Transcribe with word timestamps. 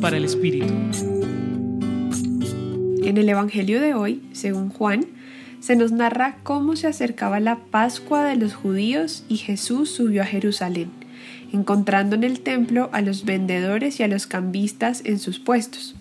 Para 0.00 0.16
el 0.16 0.24
Espíritu. 0.24 0.72
En 3.04 3.16
el 3.18 3.28
Evangelio 3.28 3.80
de 3.82 3.92
hoy, 3.92 4.22
según 4.32 4.70
Juan, 4.70 5.04
se 5.60 5.76
nos 5.76 5.92
narra 5.92 6.38
cómo 6.42 6.74
se 6.74 6.86
acercaba 6.86 7.38
la 7.38 7.56
Pascua 7.56 8.24
de 8.24 8.34
los 8.36 8.54
judíos 8.54 9.24
y 9.28 9.36
Jesús 9.36 9.90
subió 9.90 10.22
a 10.22 10.26
Jerusalén, 10.26 10.90
encontrando 11.52 12.16
en 12.16 12.24
el 12.24 12.40
templo 12.40 12.88
a 12.92 13.02
los 13.02 13.26
vendedores 13.26 14.00
y 14.00 14.02
a 14.02 14.08
los 14.08 14.26
cambistas 14.26 15.02
en 15.04 15.18
sus 15.18 15.38
puestos. 15.38 15.94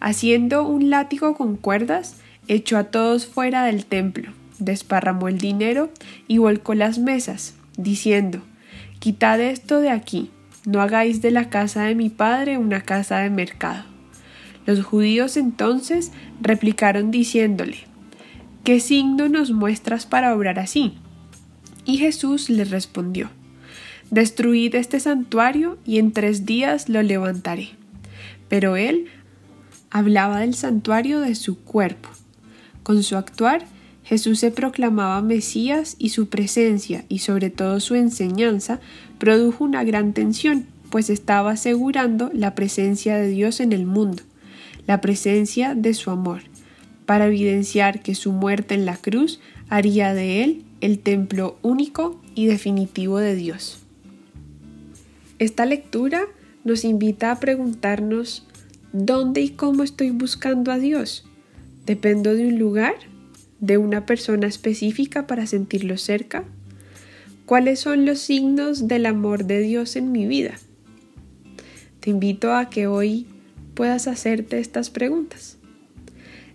Haciendo 0.00 0.66
un 0.66 0.88
látigo 0.88 1.36
con 1.36 1.56
cuerdas, 1.56 2.16
echó 2.48 2.78
a 2.78 2.84
todos 2.84 3.26
fuera 3.26 3.64
del 3.64 3.84
templo, 3.84 4.32
desparramó 4.58 5.28
el 5.28 5.38
dinero 5.38 5.90
y 6.26 6.38
volcó 6.38 6.74
las 6.74 6.98
mesas, 6.98 7.54
diciendo 7.76 8.40
Quitad 8.98 9.40
esto 9.40 9.80
de 9.80 9.90
aquí, 9.90 10.30
no 10.64 10.80
hagáis 10.80 11.22
de 11.22 11.30
la 11.30 11.48
casa 11.48 11.84
de 11.84 11.94
mi 11.94 12.08
padre 12.08 12.58
una 12.58 12.82
casa 12.82 13.18
de 13.18 13.30
mercado. 13.30 13.84
Los 14.66 14.84
judíos 14.84 15.36
entonces 15.36 16.12
replicaron 16.40 17.10
diciéndole 17.10 17.78
¿Qué 18.64 18.78
signo 18.78 19.28
nos 19.28 19.50
muestras 19.50 20.06
para 20.06 20.34
obrar 20.34 20.58
así? 20.58 20.94
Y 21.84 21.98
Jesús 21.98 22.48
les 22.48 22.70
respondió 22.70 23.30
Destruid 24.10 24.74
este 24.74 25.00
santuario 25.00 25.78
y 25.84 25.98
en 25.98 26.12
tres 26.12 26.44
días 26.44 26.88
lo 26.88 27.02
levantaré. 27.02 27.70
Pero 28.48 28.76
él 28.76 29.06
hablaba 29.90 30.40
del 30.40 30.54
santuario 30.54 31.20
de 31.20 31.34
su 31.34 31.58
cuerpo. 31.58 32.10
Con 32.82 33.02
su 33.02 33.16
actuar, 33.16 33.64
Jesús 34.04 34.40
se 34.40 34.50
proclamaba 34.50 35.22
Mesías 35.22 35.96
y 35.98 36.08
su 36.10 36.28
presencia 36.28 37.04
y 37.08 37.20
sobre 37.20 37.50
todo 37.50 37.80
su 37.80 37.94
enseñanza 37.94 38.80
produjo 39.18 39.64
una 39.64 39.84
gran 39.84 40.12
tensión, 40.12 40.66
pues 40.90 41.08
estaba 41.08 41.52
asegurando 41.52 42.30
la 42.34 42.54
presencia 42.54 43.16
de 43.16 43.28
Dios 43.28 43.60
en 43.60 43.72
el 43.72 43.86
mundo, 43.86 44.22
la 44.86 45.00
presencia 45.00 45.74
de 45.74 45.94
su 45.94 46.10
amor, 46.10 46.42
para 47.06 47.26
evidenciar 47.26 48.02
que 48.02 48.14
su 48.14 48.32
muerte 48.32 48.74
en 48.74 48.86
la 48.86 48.96
cruz 48.96 49.40
haría 49.68 50.14
de 50.14 50.44
él 50.44 50.64
el 50.80 50.98
templo 50.98 51.56
único 51.62 52.20
y 52.34 52.46
definitivo 52.46 53.18
de 53.18 53.36
Dios. 53.36 53.78
Esta 55.38 55.64
lectura 55.64 56.22
nos 56.64 56.84
invita 56.84 57.30
a 57.30 57.40
preguntarnos 57.40 58.46
¿Dónde 58.92 59.40
y 59.40 59.50
cómo 59.50 59.84
estoy 59.84 60.10
buscando 60.10 60.70
a 60.70 60.78
Dios? 60.78 61.24
¿Dependo 61.86 62.34
de 62.34 62.46
un 62.46 62.58
lugar? 62.58 62.94
¿De 63.62 63.78
una 63.78 64.06
persona 64.06 64.48
específica 64.48 65.28
para 65.28 65.46
sentirlo 65.46 65.96
cerca? 65.96 66.42
¿Cuáles 67.46 67.78
son 67.78 68.04
los 68.06 68.18
signos 68.18 68.88
del 68.88 69.06
amor 69.06 69.44
de 69.44 69.60
Dios 69.60 69.94
en 69.94 70.10
mi 70.10 70.26
vida? 70.26 70.54
Te 72.00 72.10
invito 72.10 72.54
a 72.54 72.68
que 72.68 72.88
hoy 72.88 73.28
puedas 73.74 74.08
hacerte 74.08 74.58
estas 74.58 74.90
preguntas. 74.90 75.58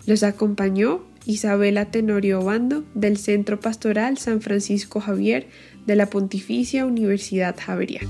Los 0.06 0.22
acompañó 0.24 1.06
Isabela 1.26 1.86
Tenorio 1.86 2.44
Bando 2.44 2.84
del 2.94 3.16
Centro 3.16 3.58
Pastoral 3.62 4.18
San 4.18 4.42
Francisco 4.42 5.00
Javier 5.00 5.48
de 5.86 5.96
la 5.96 6.10
Pontificia 6.10 6.86
Universidad 6.86 7.56
Javeriana. 7.58 8.10